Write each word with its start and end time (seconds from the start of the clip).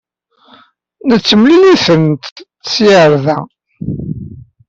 Nettemlil-itent 1.09 2.33
ssya 2.65 2.95
ɣer 3.01 3.13
da. 3.25 3.37